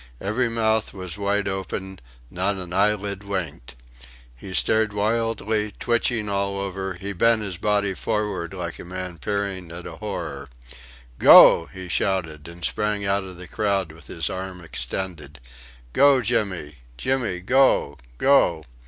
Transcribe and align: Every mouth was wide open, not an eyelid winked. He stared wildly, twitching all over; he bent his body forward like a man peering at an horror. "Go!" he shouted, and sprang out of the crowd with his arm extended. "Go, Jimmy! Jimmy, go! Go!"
Every 0.19 0.49
mouth 0.49 0.95
was 0.95 1.15
wide 1.19 1.47
open, 1.47 1.99
not 2.31 2.55
an 2.55 2.73
eyelid 2.73 3.23
winked. 3.23 3.75
He 4.35 4.51
stared 4.55 4.93
wildly, 4.93 5.71
twitching 5.79 6.27
all 6.27 6.57
over; 6.57 6.95
he 6.95 7.13
bent 7.13 7.43
his 7.43 7.57
body 7.57 7.93
forward 7.93 8.51
like 8.51 8.79
a 8.79 8.83
man 8.83 9.19
peering 9.19 9.71
at 9.71 9.85
an 9.85 9.97
horror. 9.97 10.49
"Go!" 11.19 11.67
he 11.67 11.87
shouted, 11.87 12.47
and 12.47 12.65
sprang 12.65 13.05
out 13.05 13.23
of 13.23 13.37
the 13.37 13.47
crowd 13.47 13.91
with 13.91 14.07
his 14.07 14.27
arm 14.27 14.61
extended. 14.63 15.39
"Go, 15.93 16.21
Jimmy! 16.23 16.77
Jimmy, 16.97 17.39
go! 17.39 17.99
Go!" 18.17 18.63